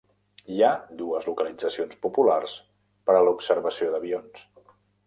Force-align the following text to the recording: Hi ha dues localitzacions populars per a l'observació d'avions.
Hi 0.53 0.63
ha 0.67 0.71
dues 1.01 1.27
localitzacions 1.31 2.01
populars 2.07 2.57
per 3.11 3.19
a 3.21 3.25
l'observació 3.29 3.95
d'avions. 3.97 4.47